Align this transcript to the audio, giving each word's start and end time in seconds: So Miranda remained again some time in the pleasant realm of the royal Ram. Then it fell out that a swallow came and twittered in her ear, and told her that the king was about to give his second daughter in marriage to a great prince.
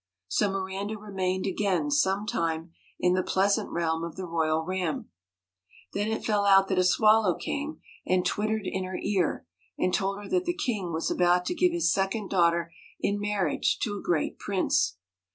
So 0.27 0.49
Miranda 0.49 0.97
remained 0.97 1.45
again 1.45 1.91
some 1.91 2.25
time 2.25 2.71
in 2.99 3.13
the 3.13 3.21
pleasant 3.21 3.69
realm 3.69 4.03
of 4.03 4.15
the 4.15 4.25
royal 4.25 4.63
Ram. 4.65 5.09
Then 5.93 6.07
it 6.07 6.25
fell 6.25 6.43
out 6.43 6.69
that 6.69 6.79
a 6.79 6.83
swallow 6.83 7.35
came 7.35 7.79
and 8.03 8.25
twittered 8.25 8.65
in 8.65 8.83
her 8.83 8.97
ear, 8.97 9.45
and 9.77 9.93
told 9.93 10.17
her 10.17 10.27
that 10.29 10.45
the 10.45 10.57
king 10.57 10.91
was 10.91 11.11
about 11.11 11.45
to 11.45 11.53
give 11.53 11.71
his 11.71 11.93
second 11.93 12.31
daughter 12.31 12.71
in 12.99 13.19
marriage 13.21 13.77
to 13.83 13.95
a 13.95 14.01
great 14.01 14.39
prince. 14.39 14.97